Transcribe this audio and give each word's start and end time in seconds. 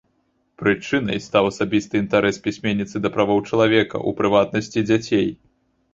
Прычынай 0.61 1.19
стаў 1.25 1.49
асабісты 1.51 1.95
інтарэс 2.03 2.41
пісьменніцы 2.47 2.95
да 3.03 3.13
правоў 3.19 3.45
чалавека, 3.53 3.97
у 4.11 4.19
прыватнасці 4.23 4.87
дзяцей. 4.89 5.29